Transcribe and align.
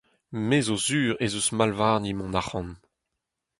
Me 0.47 0.57
’zo 0.65 0.77
sur 0.85 1.11
ez 1.25 1.33
eus 1.39 1.49
mall 1.57 1.73
warni 1.79 2.13
mont 2.17 2.37
ac’hann. 2.41 2.69